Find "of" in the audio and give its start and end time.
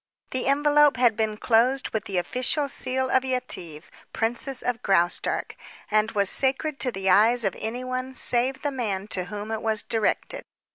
3.11-3.23, 4.63-4.81, 7.43-7.55